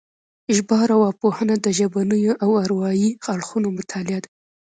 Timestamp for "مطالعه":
3.77-4.19